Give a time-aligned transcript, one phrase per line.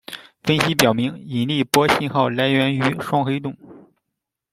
[0.41, 3.55] 分析表明，引力波信号来源于双黑洞。